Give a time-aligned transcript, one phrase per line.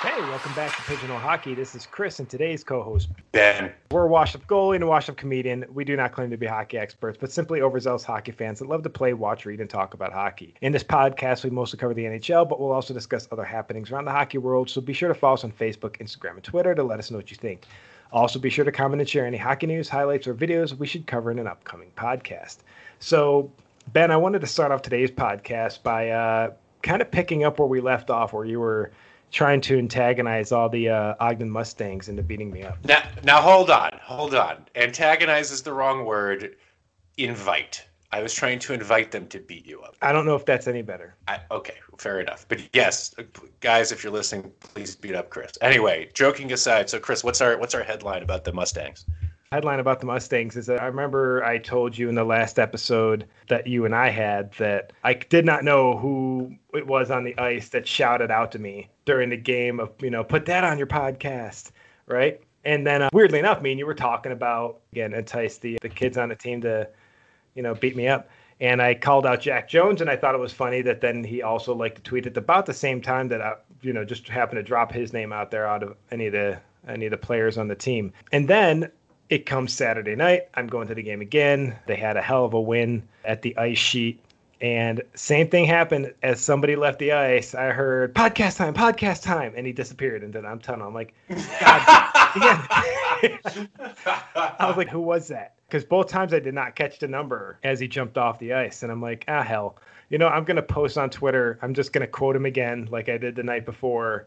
[0.00, 1.54] Hey, welcome back to Pigeonhole Hockey.
[1.54, 3.72] This is Chris and today's co-host Ben.
[3.90, 5.64] We're a washed-up goalie and a washed-up comedian.
[5.72, 8.84] We do not claim to be hockey experts, but simply overzealous hockey fans that love
[8.84, 10.54] to play, watch, read, and talk about hockey.
[10.60, 14.04] In this podcast, we mostly cover the NHL, but we'll also discuss other happenings around
[14.04, 14.70] the hockey world.
[14.70, 17.16] So be sure to follow us on Facebook, Instagram, and Twitter to let us know
[17.16, 17.64] what you think.
[18.12, 21.08] Also, be sure to comment and share any hockey news, highlights, or videos we should
[21.08, 22.58] cover in an upcoming podcast.
[23.00, 23.50] So,
[23.92, 26.52] Ben, I wanted to start off today's podcast by uh,
[26.82, 28.92] kind of picking up where we left off, where you were
[29.30, 32.78] trying to antagonize all the uh, Ogden Mustangs into beating me up.
[32.84, 34.64] Now, now hold on, hold on.
[34.74, 36.56] Antagonize is the wrong word.
[37.16, 37.84] Invite.
[38.10, 39.94] I was trying to invite them to beat you up.
[40.00, 41.14] I don't know if that's any better.
[41.26, 42.46] I, okay, fair enough.
[42.48, 43.14] But yes,
[43.60, 45.58] guys, if you're listening, please beat up Chris.
[45.60, 49.04] Anyway, joking aside, so Chris, what's our what's our headline about the Mustangs?
[49.50, 53.26] Headline about the Mustangs is that I remember I told you in the last episode
[53.48, 57.38] that you and I had that I did not know who it was on the
[57.38, 60.76] ice that shouted out to me during the game of, you know, put that on
[60.76, 61.70] your podcast,
[62.06, 62.42] right?
[62.66, 65.88] And then uh, weirdly enough, me and you were talking about again entice the the
[65.88, 66.86] kids on the team to,
[67.54, 68.28] you know, beat me up.
[68.60, 71.42] And I called out Jack Jones, and I thought it was funny that then he
[71.42, 74.58] also liked to tweet at about the same time that I, you know, just happened
[74.58, 77.56] to drop his name out there out of any of the any of the players
[77.56, 78.12] on the team.
[78.32, 78.90] And then
[79.30, 80.48] it comes Saturday night.
[80.54, 81.76] I'm going to the game again.
[81.86, 84.20] They had a hell of a win at the ice sheet.
[84.60, 87.54] And same thing happened as somebody left the ice.
[87.54, 90.24] I heard podcast time, podcast time, and he disappeared.
[90.24, 91.38] And then I'm telling him, I'm like, God,
[94.06, 95.54] I was like, who was that?
[95.68, 98.82] Because both times I did not catch the number as he jumped off the ice.
[98.82, 99.76] And I'm like, ah, hell.
[100.08, 101.58] You know, I'm going to post on Twitter.
[101.62, 104.26] I'm just going to quote him again, like I did the night before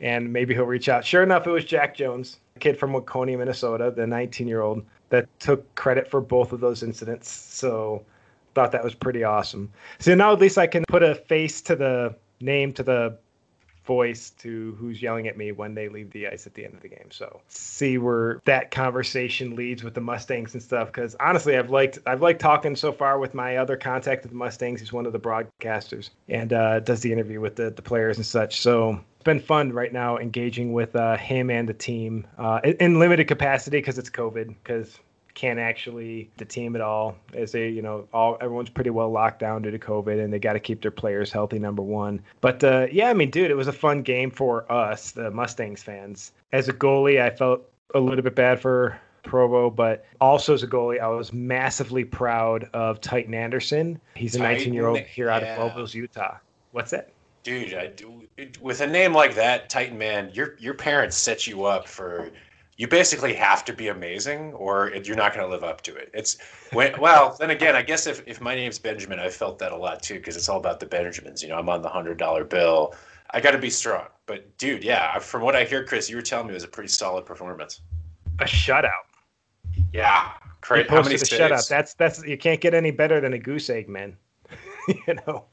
[0.00, 1.04] and maybe he'll reach out.
[1.04, 5.28] Sure enough, it was Jack Jones, kid from Waconia, Minnesota, the 19 year old that
[5.40, 7.30] took credit for both of those incidents.
[7.30, 8.04] So
[8.54, 9.70] thought that was pretty awesome.
[9.98, 13.18] So now at least I can put a face to the name to the
[13.90, 16.80] voice to who's yelling at me when they leave the ice at the end of
[16.80, 17.08] the game.
[17.10, 20.92] So see where that conversation leads with the Mustangs and stuff.
[20.92, 24.38] Because honestly, I've liked I've liked talking so far with my other contact with the
[24.38, 24.78] Mustangs.
[24.78, 28.24] He's one of the broadcasters and uh, does the interview with the, the players and
[28.24, 28.60] such.
[28.60, 33.00] So it's been fun right now engaging with uh, him and the team uh, in
[33.00, 34.54] limited capacity because it's COVID.
[34.62, 35.00] Because
[35.40, 37.16] can't actually the team at all.
[37.32, 40.38] As they you know all everyone's pretty well locked down due to covid and they
[40.38, 42.22] got to keep their players healthy number one.
[42.42, 45.82] But uh, yeah i mean dude it was a fun game for us the mustangs
[45.82, 46.32] fans.
[46.52, 47.62] As a goalie i felt
[47.94, 52.68] a little bit bad for provo but also as a goalie i was massively proud
[52.74, 53.98] of titan anderson.
[54.14, 55.52] He's a 19 year old here out yeah.
[55.54, 56.36] of Provo's, utah.
[56.72, 57.12] What's that?
[57.44, 57.92] Dude I,
[58.60, 62.30] with a name like that titan man your your parents set you up for
[62.80, 66.10] you basically have to be amazing or you're not going to live up to it.
[66.14, 66.38] It's
[66.72, 69.76] when, well, then again, I guess if, if my name's Benjamin, I felt that a
[69.76, 71.42] lot too because it's all about the Benjamins.
[71.42, 72.94] You know, I'm on the hundred dollar bill.
[73.32, 74.06] I got to be strong.
[74.24, 76.68] But dude, yeah, from what I hear, Chris, you were telling me it was a
[76.68, 77.82] pretty solid performance.
[78.38, 78.88] A shutout.
[79.92, 80.30] Yeah,
[80.62, 80.88] great.
[80.88, 81.68] How many shutout?
[81.68, 84.16] That's that's you can't get any better than a goose egg, man.
[84.88, 85.44] you know,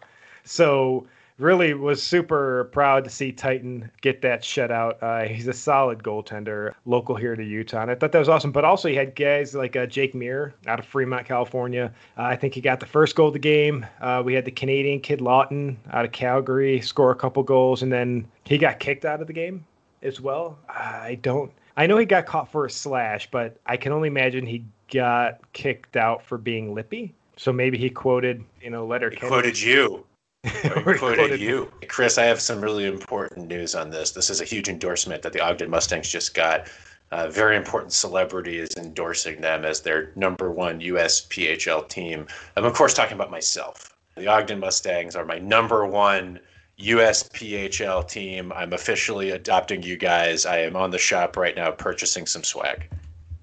[0.45, 1.05] so
[1.37, 5.01] really was super proud to see Titan get that shutout.
[5.01, 7.81] Uh, he's a solid goaltender, local here to Utah.
[7.81, 8.51] And I thought that was awesome.
[8.51, 11.93] But also, he had guys like uh, Jake Muir out of Fremont, California.
[12.17, 13.85] Uh, I think he got the first goal of the game.
[14.01, 17.91] Uh, we had the Canadian kid Lawton out of Calgary score a couple goals, and
[17.91, 19.65] then he got kicked out of the game
[20.01, 20.57] as well.
[20.69, 21.51] I don't.
[21.75, 25.41] I know he got caught for a slash, but I can only imagine he got
[25.53, 27.13] kicked out for being lippy.
[27.35, 29.11] So maybe he quoted, you know, letter.
[29.11, 30.06] He quoted you.
[30.49, 31.71] Quoted you.
[31.87, 34.11] Chris, I have some really important news on this.
[34.11, 36.67] This is a huge endorsement that the Ogden Mustangs just got.
[37.11, 42.27] Uh, very important celebrity is endorsing them as their number one USPHL team.
[42.55, 43.95] I'm, of course, talking about myself.
[44.15, 46.39] The Ogden Mustangs are my number one
[46.79, 48.51] USPHL team.
[48.51, 50.45] I'm officially adopting you guys.
[50.45, 52.89] I am on the shop right now purchasing some swag.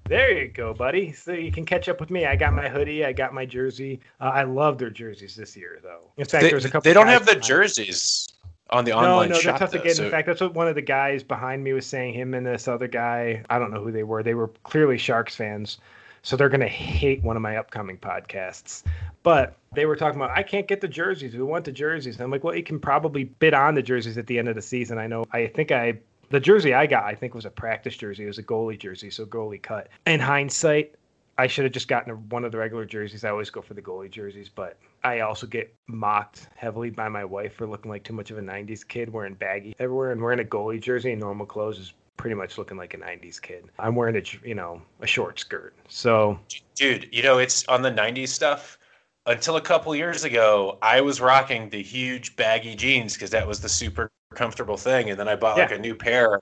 [0.07, 1.13] There you go, buddy.
[1.13, 2.25] So you can catch up with me.
[2.25, 3.03] I got my hoodie.
[3.03, 3.99] I got my jersey.
[4.21, 6.11] Uh, I love their jerseys this year, though.
[6.17, 6.87] In fact, they, there's a couple.
[6.87, 8.29] They don't have the jerseys
[8.69, 9.59] on the online no, no, shop.
[9.59, 9.95] they're tough to get.
[9.95, 10.05] So...
[10.05, 12.13] In fact, that's what one of the guys behind me was saying.
[12.13, 13.43] Him and this other guy.
[13.49, 14.21] I don't know who they were.
[14.21, 15.79] They were clearly Sharks fans,
[16.21, 18.83] so they're gonna hate one of my upcoming podcasts.
[19.23, 21.33] But they were talking about I can't get the jerseys.
[21.33, 22.17] We want the jerseys.
[22.17, 24.55] And I'm like, well, you can probably bid on the jerseys at the end of
[24.55, 24.99] the season.
[24.99, 25.25] I know.
[25.31, 25.97] I think I
[26.29, 28.23] the jersey I got, I think, was a practice jersey.
[28.23, 29.89] It was a goalie jersey, so goalie cut.
[30.05, 30.95] In hindsight,
[31.37, 33.25] I should have just gotten one of the regular jerseys.
[33.25, 37.25] I always go for the goalie jerseys, but I also get mocked heavily by my
[37.25, 40.39] wife for looking like too much of a 90s kid wearing baggy everywhere and wearing
[40.39, 43.65] a goalie jersey and normal clothes is pretty much looking like a 90s kid.
[43.77, 45.75] I'm wearing a, you know, a short skirt.
[45.89, 46.39] So,
[46.75, 48.79] dude, you know, it's on the 90s stuff.
[49.27, 53.59] Until a couple years ago, I was rocking the huge baggy jeans because that was
[53.59, 55.09] the super comfortable thing.
[55.09, 56.39] And then I bought like a new pair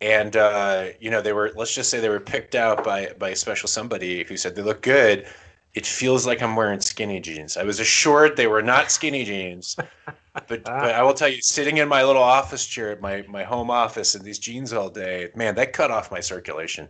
[0.00, 3.30] and uh, you know they were let's just say they were picked out by by
[3.30, 5.26] a special somebody who said they look good.
[5.74, 7.56] It feels like i'm wearing skinny jeans.
[7.56, 9.76] I was assured they were not skinny jeans
[10.34, 13.44] but but i will tell you sitting in my little office chair at my my
[13.44, 16.88] home office in these jeans all day man that cut off my circulation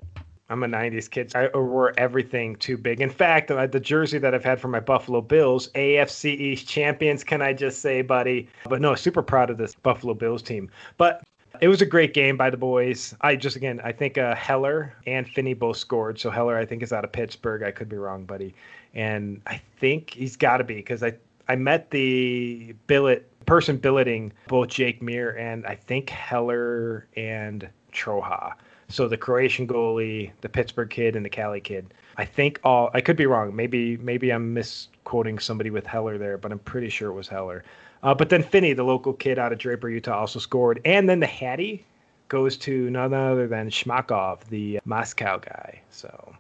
[0.51, 1.35] I'm a 90s kid.
[1.35, 3.01] I wore everything too big.
[3.01, 7.41] In fact, the jersey that I've had for my Buffalo Bills, AFC East champions, can
[7.41, 8.49] I just say, buddy?
[8.69, 10.71] But no, super proud of this Buffalo Bills team.
[10.99, 11.23] But
[11.61, 13.15] it was a great game by the boys.
[13.21, 16.19] I just again, I think uh, Heller and Finney both scored.
[16.19, 17.63] So Heller, I think, is out of Pittsburgh.
[17.63, 18.55] I could be wrong, buddy.
[18.95, 21.15] And I think he's got to be because I
[21.49, 28.55] I met the billet person billeting both Jake Muir and I think Heller and Troja.
[28.95, 31.93] So the Croatian goalie, the Pittsburgh kid, and the Cali kid.
[32.17, 32.91] I think all.
[32.95, 33.55] I could be wrong.
[33.57, 37.65] Maybe maybe I'm misquoting somebody with Heller there, but I'm pretty sure it was Heller.
[38.05, 40.81] Uh, but then Finney, the local kid out of Draper, Utah, also scored.
[40.85, 41.85] And then the Hattie
[42.29, 45.81] goes to none other than Shmakov, the Moscow guy.
[45.91, 46.33] So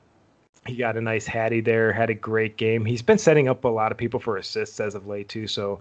[0.64, 2.84] he got a nice Hattie there, had a great game.
[2.84, 5.48] He's been setting up a lot of people for assists as of late, too.
[5.48, 5.80] So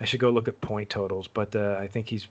[0.00, 1.28] I should go look at point totals.
[1.28, 2.26] But uh, I think he's,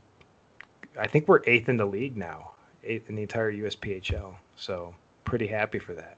[0.99, 2.51] I think we're eighth in the league now,
[2.83, 4.33] in the entire USPHL.
[4.55, 4.93] So
[5.25, 6.17] pretty happy for that.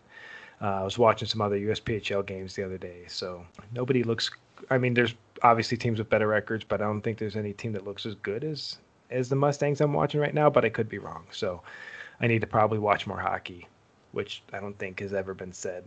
[0.61, 3.03] Uh, I was watching some other USPHL games the other day.
[3.07, 4.31] So nobody looks
[4.69, 7.73] I mean, there's obviously teams with better records, but I don't think there's any team
[7.73, 8.77] that looks as good as
[9.09, 10.49] as the Mustangs I'm watching right now.
[10.49, 11.61] But I could be wrong, so
[12.21, 13.67] I need to probably watch more hockey,
[14.11, 15.83] which I don't think has ever been said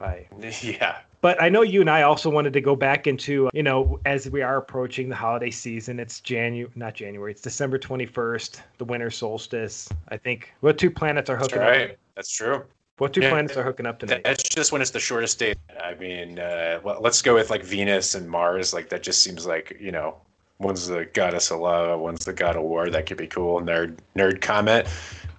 [0.62, 0.98] Yeah.
[1.20, 4.30] But I know you and I also wanted to go back into, you know, as
[4.30, 9.10] we are approaching the holiday season, it's January, not January, it's December 21st, the winter
[9.10, 9.88] solstice.
[10.08, 11.90] I think what two planets are hooking That's right.
[11.90, 11.96] up?
[12.16, 12.64] That's true.
[12.96, 14.22] What two yeah, planets are hooking up tonight?
[14.24, 15.54] That's just when it's the shortest day.
[15.82, 18.72] I mean, uh, well, let's go with like Venus and Mars.
[18.74, 20.16] Like that just seems like you know,
[20.58, 22.90] one's the goddess of love, one's the god of war.
[22.90, 23.60] That could be cool.
[23.62, 24.86] Nerd nerd comment,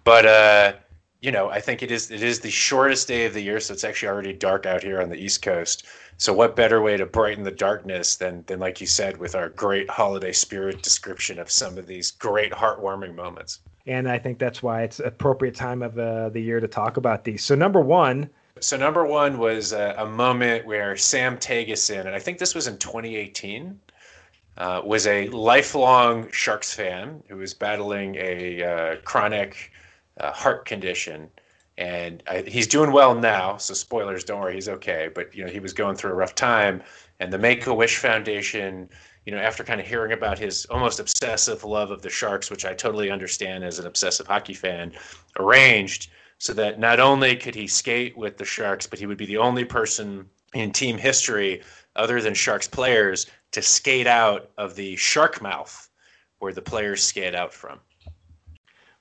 [0.03, 0.73] but uh,
[1.21, 3.73] you know, I think it is it is the shortest day of the year, so
[3.73, 5.85] it's actually already dark out here on the East Coast.
[6.17, 9.49] So what better way to brighten the darkness than than like you said with our
[9.49, 14.61] great holiday spirit description of some of these great heartwarming moments and I think that's
[14.61, 17.43] why it's appropriate time of uh, the year to talk about these.
[17.43, 18.29] So number one.
[18.59, 22.67] So number one was a, a moment where Sam Tageson, and I think this was
[22.67, 23.79] in 2018,
[24.57, 29.71] uh, was a lifelong Sharks fan who was battling a uh, chronic
[30.19, 31.29] uh, heart condition.
[31.77, 35.09] And I, he's doing well now, so spoilers, don't worry, he's okay.
[35.13, 36.83] But you know, he was going through a rough time,
[37.19, 38.89] and the Make a Wish Foundation
[39.25, 42.65] you know, after kind of hearing about his almost obsessive love of the Sharks, which
[42.65, 44.93] I totally understand as an obsessive hockey fan,
[45.39, 46.09] arranged
[46.39, 49.37] so that not only could he skate with the Sharks, but he would be the
[49.37, 51.61] only person in team history
[51.95, 55.89] other than Sharks players to skate out of the shark mouth
[56.39, 57.79] where the players skate out from.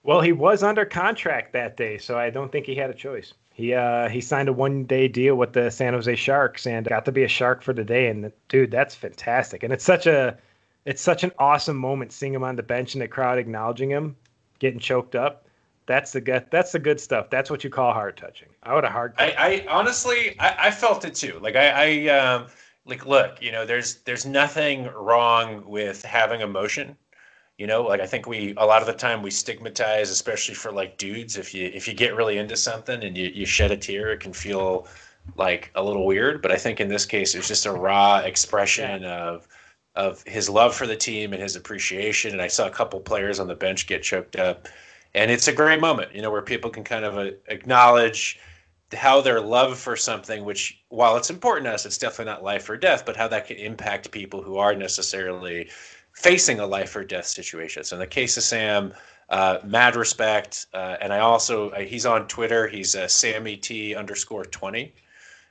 [0.02, 3.34] Well, he was under contract that day, so I don't think he had a choice.
[3.52, 7.04] He uh, he signed a one day deal with the San Jose Sharks and got
[7.04, 8.08] to be a Shark for the day.
[8.08, 9.62] And dude, that's fantastic.
[9.62, 10.38] And it's such a
[10.86, 14.16] it's such an awesome moment seeing him on the bench and the crowd acknowledging him,
[14.58, 15.46] getting choked up.
[15.86, 16.46] That's the good.
[16.50, 17.28] That's the good stuff.
[17.28, 18.48] That's what you call heart touching.
[18.62, 19.14] I would have heart.
[19.18, 21.38] I, I, honestly, I, I, felt it too.
[21.40, 22.46] Like I, I um,
[22.86, 26.96] like look, you know, there's there's nothing wrong with having emotion
[27.60, 30.72] you know like i think we a lot of the time we stigmatize especially for
[30.72, 33.76] like dudes if you if you get really into something and you, you shed a
[33.76, 34.88] tear it can feel
[35.36, 36.42] like a little weird.
[36.42, 39.46] But i think in this case it's just a raw expression of
[39.94, 42.32] of his love for the team and his appreciation.
[42.32, 44.68] And i saw a couple players on the bench get choked up.
[45.14, 48.38] And it's a great moment you know where people can kind of uh, acknowledge
[48.92, 52.68] how their love for something which while it's important to us it's definitely not life
[52.68, 55.68] or death but how that can impact people who are necessarily
[56.20, 57.82] facing a life or death situation.
[57.82, 58.92] So in the case of Sam,
[59.30, 62.68] uh, mad respect, uh, and I also uh, he's on Twitter.
[62.68, 64.92] He's uh, Sammy T underscore twenty.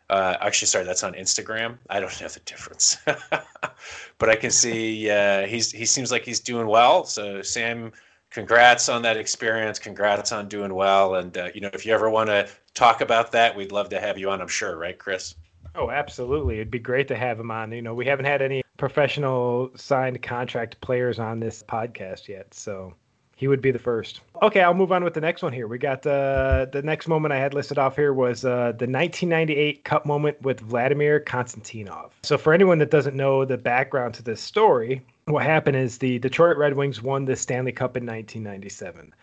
[0.09, 1.77] Uh, actually, sorry, that's on Instagram.
[1.89, 6.39] I don't know the difference, but I can see uh, he's he seems like he's
[6.39, 7.05] doing well.
[7.05, 7.91] So Sam,
[8.29, 9.79] congrats on that experience.
[9.79, 11.15] Congrats on doing well.
[11.15, 13.99] And uh, you know, if you ever want to talk about that, we'd love to
[13.99, 14.41] have you on.
[14.41, 15.35] I'm sure, right, Chris?
[15.75, 16.55] Oh, absolutely.
[16.55, 17.71] It'd be great to have him on.
[17.71, 22.93] You know, we haven't had any professional signed contract players on this podcast yet, so
[23.39, 24.19] he would be the first.
[24.41, 25.67] Okay, I'll move on with the next one here.
[25.67, 29.85] We got uh, the next moment I had listed off here was uh, the 1998
[29.85, 32.11] Cup moment with Vladimir Konstantinov.
[32.23, 36.19] So, for anyone that doesn't know the background to this story, what happened is the
[36.19, 39.13] Detroit Red Wings won the Stanley Cup in 1997.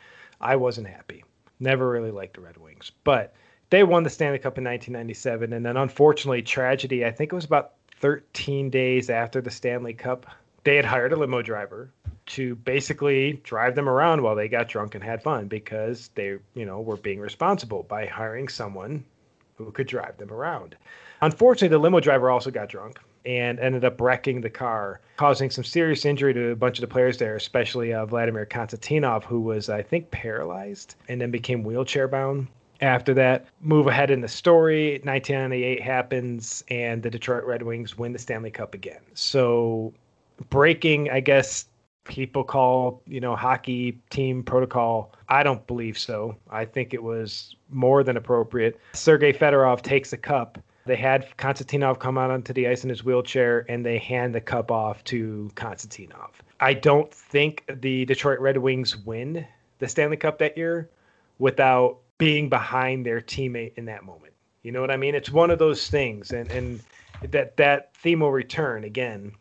[0.40, 1.22] I wasn't happy.
[1.60, 3.34] Never really liked the Red Wings, but
[3.70, 7.04] they won the Stanley Cup in 1997, and then unfortunately, tragedy.
[7.04, 10.26] I think it was about 13 days after the Stanley Cup,
[10.64, 11.90] they had hired a limo driver,
[12.26, 16.66] to basically drive them around while they got drunk and had fun because they, you
[16.66, 19.04] know, were being responsible by hiring someone
[19.56, 20.76] who could drive them around.
[21.22, 25.64] Unfortunately, the limo driver also got drunk and ended up wrecking the car, causing some
[25.64, 29.68] serious injury to a bunch of the players there, especially uh, Vladimir Konstantinov, who was,
[29.68, 32.48] I think, paralyzed and then became wheelchair bound.
[32.80, 35.00] After that, move ahead in the story.
[35.04, 39.00] 1998 happens, and the Detroit Red Wings win the Stanley Cup again.
[39.14, 39.92] So,
[40.50, 41.66] breaking, I guess,
[42.04, 47.56] people call you know hockey team protocol i don't believe so i think it was
[47.68, 50.56] more than appropriate sergei fedorov takes a cup
[50.86, 54.40] they had Konstantinov come out onto the ice in his wheelchair and they hand the
[54.40, 56.30] cup off to Konstantinov.
[56.60, 59.44] I don't think the Detroit Red Wings win
[59.78, 60.88] the Stanley Cup that year
[61.40, 64.32] without being behind their teammate in that moment.
[64.62, 65.14] You know what I mean?
[65.14, 66.80] It's one of those things and and
[67.30, 69.32] that that theme will return again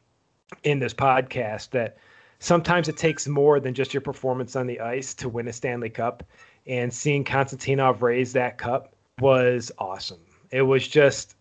[0.64, 1.98] in this podcast that
[2.40, 5.90] sometimes it takes more than just your performance on the ice to win a Stanley
[5.90, 6.24] Cup
[6.68, 10.22] and seeing Konstantinov raise that cup was awesome.
[10.52, 11.36] It was just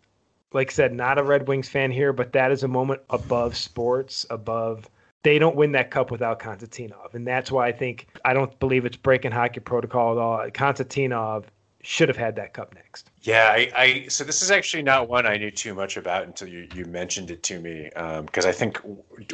[0.55, 3.57] like I said, not a Red Wings fan here, but that is a moment above
[3.57, 4.89] sports, above.
[5.25, 8.85] They don't win that cup without Konstantinov, and that's why I think I don't believe
[8.85, 10.51] it's breaking hockey protocol at all.
[10.51, 11.47] Konstantinov
[11.85, 13.11] should have had that cup next.
[13.21, 16.49] Yeah, I, I, so this is actually not one I knew too much about until
[16.49, 17.91] you, you mentioned it to me.
[17.95, 18.81] Because um, I think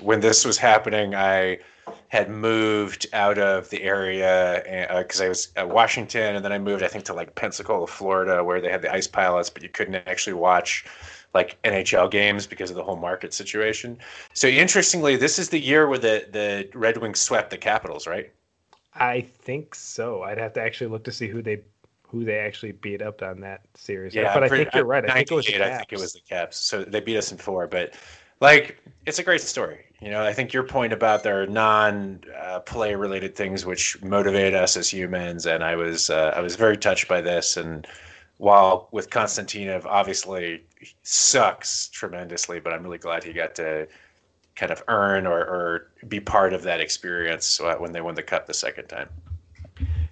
[0.01, 1.59] when this was happening, I
[2.09, 4.63] had moved out of the area
[4.99, 7.87] because uh, I was at Washington, and then I moved, I think, to like Pensacola,
[7.87, 10.85] Florida, where they had the ice pilots, but you couldn't actually watch
[11.35, 13.99] like NHL games because of the whole market situation.
[14.33, 18.33] So interestingly, this is the year where the the Red Wings swept the Capitals, right?
[18.95, 20.23] I think so.
[20.23, 21.61] I'd have to actually look to see who they
[22.03, 24.15] who they actually beat up on that series.
[24.15, 25.09] Yeah, but I think you're right.
[25.09, 26.59] I think it was I think it was the Caps.
[26.59, 27.95] So they beat us in four, but
[28.41, 29.85] like it's a great story.
[30.01, 34.77] You know, I think your point about their non-play uh, related things which motivate us
[34.77, 37.57] as humans, and I was uh, I was very touched by this.
[37.57, 37.87] And
[38.41, 40.63] while with Konstantinov, obviously
[41.03, 43.87] sucks tremendously, but I'm really glad he got to
[44.57, 48.23] kind of earn or, or be part of that experience uh, when they won the
[48.23, 49.11] cup the second time.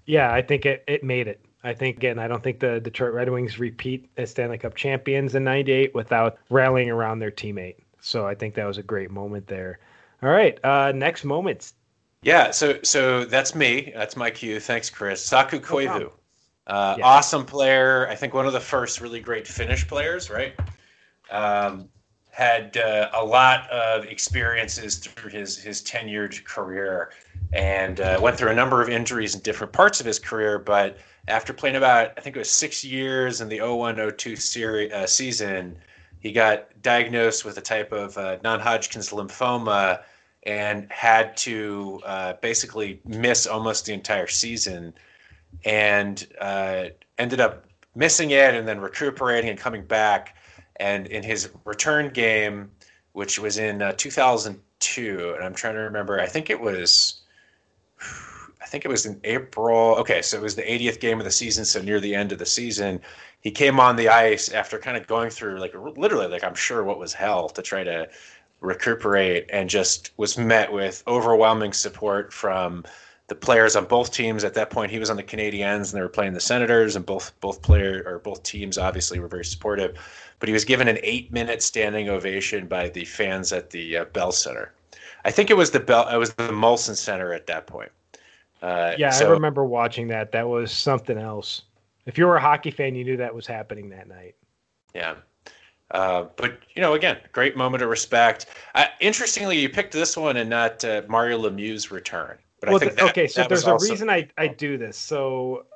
[0.05, 1.41] Yeah, I think it, it made it.
[1.65, 5.35] I think again, I don't think the Detroit Red Wings repeat as Stanley Cup champions
[5.35, 7.77] in '98 without rallying around their teammate.
[8.01, 9.79] So I think that was a great moment there.
[10.23, 11.73] All right, uh, next moments.
[12.23, 13.91] Yeah, so so that's me.
[13.95, 14.61] That's my cue.
[14.61, 15.25] Thanks, Chris.
[15.25, 16.11] Saku Koivu,
[16.69, 17.05] uh, yeah.
[17.05, 18.09] awesome player.
[18.09, 20.31] I think one of the first really great Finnish players.
[20.31, 20.55] Right.
[21.31, 21.89] Um,
[22.31, 27.11] had uh, a lot of experiences through his his tenured career,
[27.53, 30.99] and uh, went through a number of injuries in different parts of his career, but
[31.27, 35.77] after playing about I think it was six years in the 0102 series uh, season,
[36.21, 40.03] he got diagnosed with a type of uh, non-Hodgkin's lymphoma
[40.45, 44.95] and had to uh, basically miss almost the entire season,
[45.65, 46.87] and uh,
[47.19, 50.37] ended up missing it and then recuperating and coming back.
[50.77, 52.71] And in his return game,
[53.13, 57.21] which was in uh, 2002, and I'm trying to remember, I think it was
[58.61, 59.97] I think it was in April.
[59.97, 62.39] Okay, so it was the 80th game of the season, so near the end of
[62.39, 63.01] the season,
[63.41, 66.85] he came on the ice after kind of going through like literally like I'm sure
[66.85, 68.09] what was hell to try to
[68.61, 72.85] recuperate and just was met with overwhelming support from
[73.29, 76.01] the players on both teams at that point he was on the Canadiens and they
[76.01, 79.97] were playing the Senators and both both player or both teams obviously were very supportive
[80.41, 84.05] but he was given an 8 minute standing ovation by the fans at the uh,
[84.07, 84.73] Bell Center
[85.25, 87.93] I think it was the Bell it was the Molson Center at that point
[88.63, 90.33] uh, yeah, so, I remember watching that.
[90.33, 91.63] That was something else.
[92.07, 94.35] If you were a hockey fan, you knew that was happening that night.
[94.95, 95.17] Yeah.
[95.91, 98.47] Uh, but you know, again, great moment of respect.
[98.75, 102.37] Uh, interestingly, you picked this one and not uh, Mario Lemieux's return.
[102.61, 103.91] But well, that, okay, so there's a also...
[103.91, 104.97] reason I I do this.
[104.97, 105.67] So,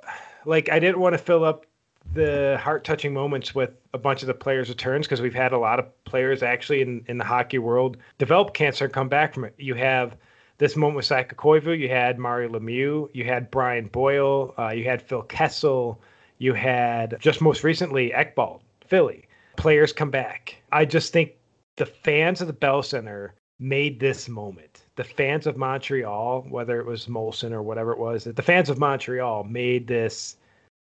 [0.44, 1.66] like, I didn't want to fill up
[2.14, 5.58] the heart touching moments with a bunch of the players' returns because we've had a
[5.58, 9.44] lot of players actually in in the hockey world develop cancer and come back from
[9.44, 9.54] it.
[9.58, 10.16] You have
[10.58, 14.84] this moment with Saku Koivu, you had Mario Lemieux, you had Brian Boyle, uh, you
[14.84, 16.00] had Phil Kessel,
[16.38, 19.28] you had just most recently Ekblad, Philly.
[19.56, 20.56] Players come back.
[20.72, 21.32] I just think
[21.76, 24.85] the fans of the Bell Center made this moment.
[24.97, 28.78] The fans of Montreal, whether it was Molson or whatever it was, the fans of
[28.78, 30.37] Montreal made this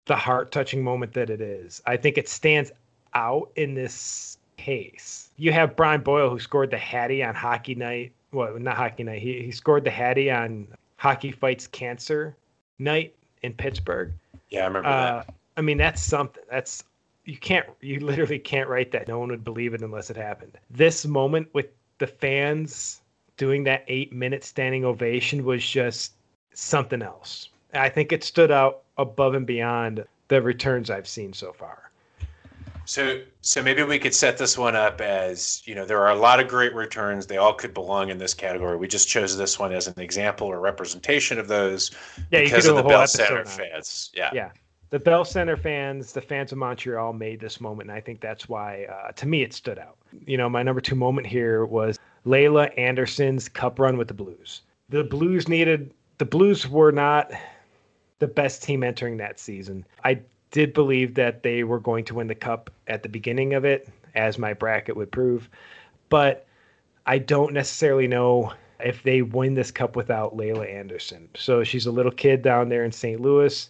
[0.06, 1.82] the heart touching moment that it is.
[1.86, 2.70] I think it stands
[3.14, 5.30] out in this case.
[5.36, 9.22] You have Brian Boyle who scored the Hattie on hockey night well, not hockey night.
[9.22, 12.36] He he scored the Hattie on Hockey Fights Cancer
[12.78, 14.12] night in Pittsburgh.
[14.50, 15.34] Yeah, I remember uh, that.
[15.56, 16.42] I mean, that's something.
[16.50, 16.84] That's
[17.24, 17.66] you can't.
[17.80, 19.08] You literally can't write that.
[19.08, 20.58] No one would believe it unless it happened.
[20.70, 21.66] This moment with
[21.98, 23.00] the fans
[23.36, 26.12] doing that eight minute standing ovation was just
[26.54, 27.50] something else.
[27.74, 31.90] I think it stood out above and beyond the returns I've seen so far.
[32.86, 36.14] So, so maybe we could set this one up as you know there are a
[36.14, 37.26] lot of great returns.
[37.26, 38.76] They all could belong in this category.
[38.76, 41.90] We just chose this one as an example or representation of those
[42.30, 44.12] yeah, because of the Bell Center fans.
[44.14, 44.50] Yeah, yeah,
[44.90, 48.48] the Bell Center fans, the fans of Montreal made this moment, and I think that's
[48.48, 49.96] why, uh, to me, it stood out.
[50.26, 54.62] You know, my number two moment here was Laila Anderson's cup run with the Blues.
[54.88, 55.92] The Blues needed.
[56.18, 57.32] The Blues were not
[58.20, 59.84] the best team entering that season.
[60.04, 60.20] I
[60.52, 63.88] did believe that they were going to win the cup at the beginning of it,
[64.14, 65.50] as my bracket would prove.
[66.08, 66.46] But
[67.06, 71.28] I don't necessarily know if they win this cup without Laila Anderson.
[71.34, 73.20] So she's a little kid down there in St.
[73.20, 73.68] Louis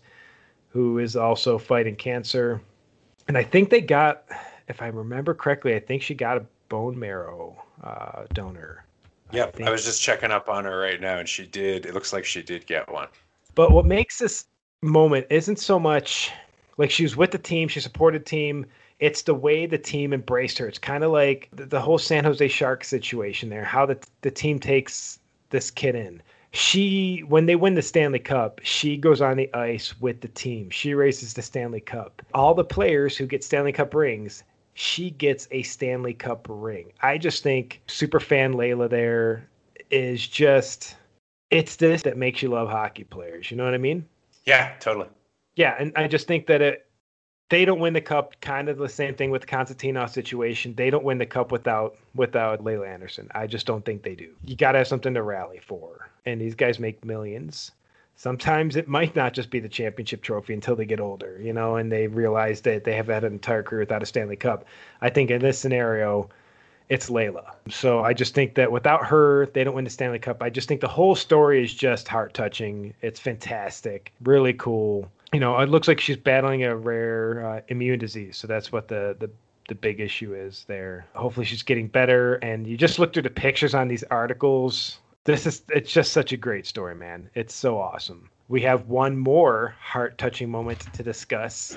[0.76, 2.60] who is also fighting cancer.
[3.28, 4.24] And I think they got,
[4.68, 8.84] if I remember correctly, I think she got a bone marrow uh, donor.
[9.32, 11.86] Yep, I, I was just checking up on her right now, and she did.
[11.86, 13.08] It looks like she did get one.
[13.54, 14.44] But what makes this
[14.82, 16.30] moment isn't so much
[16.76, 18.66] like she was with the team, she supported team.
[19.00, 20.68] It's the way the team embraced her.
[20.68, 24.30] It's kind of like the, the, whole San Jose Sharks situation there, how the, the
[24.30, 26.20] team takes this kid in.
[26.56, 30.70] She, when they win the Stanley Cup, she goes on the ice with the team.
[30.70, 32.22] She raises the Stanley Cup.
[32.32, 36.92] All the players who get Stanley Cup rings, she gets a Stanley Cup ring.
[37.02, 39.46] I just think super fan Laila there
[39.90, 40.96] is just
[41.50, 43.50] it's this that makes you love hockey players.
[43.50, 44.06] You know what I mean?
[44.46, 45.08] Yeah, totally.
[45.56, 46.86] Yeah, and I just think that it
[47.48, 48.40] they don't win the cup.
[48.40, 50.74] Kind of the same thing with the Konstantinov situation.
[50.74, 53.28] They don't win the cup without without Laila Anderson.
[53.34, 54.30] I just don't think they do.
[54.44, 57.72] You got to have something to rally for, and these guys make millions.
[58.18, 61.76] Sometimes it might not just be the championship trophy until they get older, you know,
[61.76, 64.64] and they realize that they have had an entire career without a Stanley Cup.
[65.02, 66.30] I think in this scenario,
[66.88, 67.52] it's Layla.
[67.68, 70.42] So I just think that without her, they don't win the Stanley Cup.
[70.42, 72.94] I just think the whole story is just heart touching.
[73.02, 75.10] It's fantastic, really cool.
[75.32, 78.36] You know, it looks like she's battling a rare uh, immune disease.
[78.36, 79.30] So that's what the, the
[79.68, 81.06] the big issue is there.
[81.14, 82.36] Hopefully she's getting better.
[82.36, 84.98] And you just look through the pictures on these articles.
[85.24, 87.28] This is it's just such a great story, man.
[87.34, 88.30] It's so awesome.
[88.48, 91.76] We have one more heart touching moment to discuss,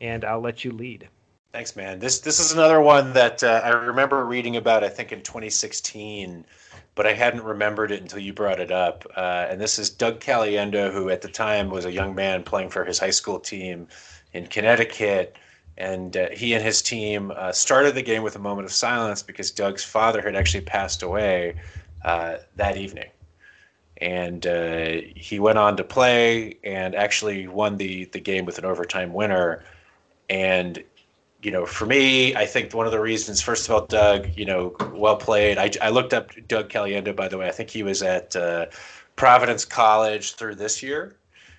[0.00, 1.08] and I'll let you lead.
[1.52, 1.98] Thanks, man.
[1.98, 4.82] This this is another one that uh, I remember reading about.
[4.82, 6.44] I think in 2016,
[6.96, 9.04] but I hadn't remembered it until you brought it up.
[9.14, 12.70] Uh, and this is Doug Caliendo, who at the time was a young man playing
[12.70, 13.86] for his high school team
[14.32, 15.36] in Connecticut.
[15.76, 19.22] And uh, he and his team uh, started the game with a moment of silence
[19.22, 21.56] because Doug's father had actually passed away
[22.02, 23.10] uh, that evening.
[23.98, 28.64] And uh, he went on to play and actually won the the game with an
[28.64, 29.64] overtime winner.
[30.30, 30.82] And
[31.46, 34.44] you know, for me, I think one of the reasons, first of all, Doug, you
[34.44, 35.58] know, well played.
[35.58, 37.46] I, I looked up Doug Caliendo, by the way.
[37.46, 38.66] I think he was at uh,
[39.14, 41.14] Providence College through this year.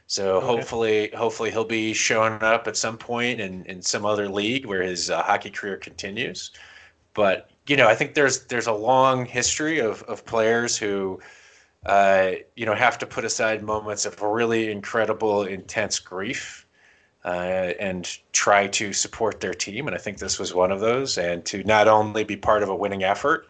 [0.07, 0.45] So okay.
[0.45, 4.81] hopefully, hopefully he'll be showing up at some point in, in some other league where
[4.81, 6.51] his uh, hockey career continues.
[7.13, 11.21] But you know, I think there's there's a long history of of players who,
[11.85, 16.66] uh, you know, have to put aside moments of really incredible, intense grief
[17.25, 19.87] uh, and try to support their team.
[19.87, 21.17] And I think this was one of those.
[21.17, 23.47] And to not only be part of a winning effort,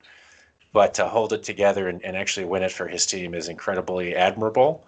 [0.73, 4.15] but to hold it together and, and actually win it for his team is incredibly
[4.15, 4.85] admirable.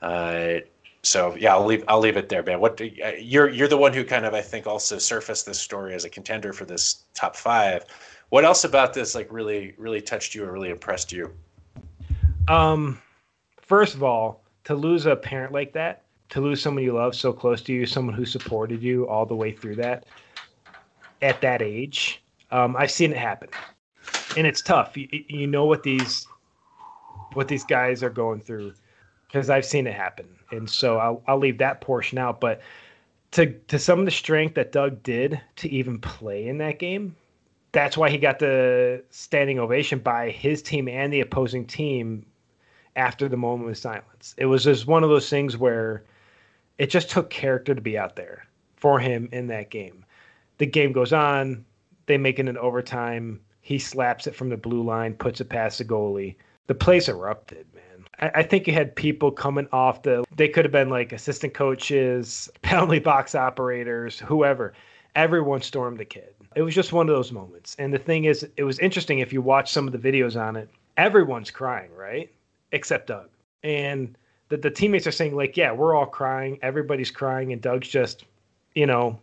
[0.00, 0.58] Uh,
[1.02, 2.60] so yeah, I'll leave I'll leave it there, man.
[2.60, 5.94] What uh, you're you're the one who kind of I think also surfaced this story
[5.94, 7.84] as a contender for this top five.
[8.28, 11.32] What else about this like really really touched you or really impressed you?
[12.48, 13.00] Um,
[13.60, 17.30] first of all, to lose a parent like that to lose someone you love so
[17.30, 20.06] close to you, someone who supported you all the way through that
[21.20, 22.22] at that age.
[22.50, 23.50] Um, I've seen it happen,
[24.34, 24.96] and it's tough.
[24.96, 26.26] You, you know what these
[27.34, 28.72] what these guys are going through
[29.26, 32.40] because I've seen it happen, and so I'll, I'll leave that portion out.
[32.40, 32.62] But
[33.32, 37.14] to to some of the strength that Doug did to even play in that game,
[37.72, 42.24] that's why he got the standing ovation by his team and the opposing team
[42.96, 44.34] after the moment of silence.
[44.38, 46.04] It was just one of those things where
[46.78, 50.04] it just took character to be out there for him in that game.
[50.58, 51.64] The game goes on,
[52.06, 53.40] they make it an overtime.
[53.60, 56.36] He slaps it from the blue line, puts it past the goalie.
[56.66, 58.06] The place erupted, man.
[58.20, 60.24] I, I think you had people coming off the.
[60.34, 64.72] They could have been like assistant coaches, penalty box operators, whoever.
[65.14, 66.34] Everyone stormed the kid.
[66.56, 67.76] It was just one of those moments.
[67.78, 70.56] And the thing is, it was interesting if you watch some of the videos on
[70.56, 70.68] it.
[70.96, 72.30] Everyone's crying, right?
[72.72, 73.28] Except Doug.
[73.62, 74.16] And
[74.52, 78.24] the, the teammates are saying like, yeah, we're all crying, everybody's crying, and Doug's just,
[78.74, 79.18] you know,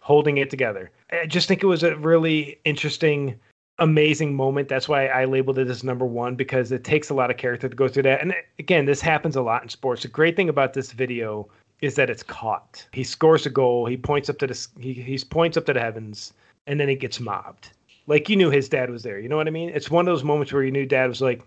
[0.00, 0.90] holding it together.
[1.12, 3.38] I just think it was a really interesting
[3.78, 4.68] amazing moment.
[4.68, 7.68] That's why I labeled it as number one because it takes a lot of character
[7.68, 8.22] to go through that.
[8.22, 10.02] And uh, again, this happens a lot in sports.
[10.02, 11.48] The great thing about this video
[11.80, 12.84] is that it's caught.
[12.92, 13.86] He scores a goal.
[13.86, 16.32] He points up to the he, he points up to the heavens,
[16.66, 17.70] and then he gets mobbed.
[18.08, 19.20] Like you knew his dad was there.
[19.20, 19.70] You know what I mean?
[19.70, 21.42] It's one of those moments where you knew dad was like,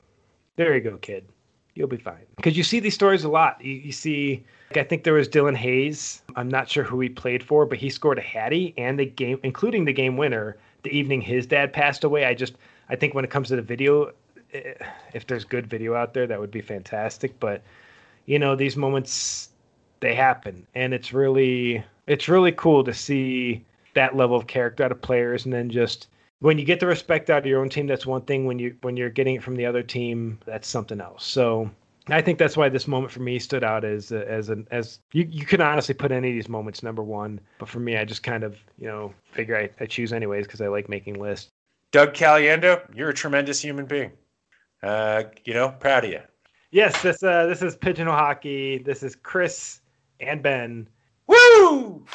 [0.55, 1.25] "There you go, kid.
[1.79, 3.63] You'll be fine." Because you see these stories a lot.
[3.63, 6.21] You, you see, like, I think there was Dylan Hayes.
[6.35, 9.39] I'm not sure who he played for, but he scored a hattie and the game,
[9.41, 12.25] including the game winner the evening his dad passed away.
[12.25, 12.53] I just
[12.89, 14.11] I think when it comes to the video,
[14.53, 14.73] eh,
[15.13, 17.39] if there's good video out there, that would be fantastic.
[17.39, 17.61] But
[18.25, 19.49] you know, these moments
[20.01, 23.63] they happen, and it's really it's really cool to see
[23.93, 26.07] that level of character out of players, and then just
[26.39, 28.45] when you get the respect out of your own team, that's one thing.
[28.45, 31.25] When you when you're getting it from the other team, that's something else.
[31.25, 31.69] So
[32.07, 35.27] I think that's why this moment for me stood out as as an as you
[35.29, 38.23] you could honestly put any of these moments number one, but for me, I just
[38.23, 41.49] kind of you know figure I, I choose anyways because I like making lists.
[41.91, 44.11] Doug Caliendo, you're a tremendous human being.
[44.81, 46.21] Uh, you know, proud of you.
[46.71, 48.77] Yes, this uh, this is Pigeonhole Hockey.
[48.77, 49.81] This is Chris
[50.19, 50.87] and Ben.
[51.27, 52.05] Woo!